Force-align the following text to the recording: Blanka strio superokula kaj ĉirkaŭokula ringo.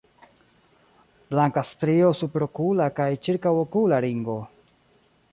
Blanka 1.33 1.63
strio 1.71 2.07
superokula 2.19 2.87
kaj 2.99 3.07
ĉirkaŭokula 3.27 4.01
ringo. 4.07 4.39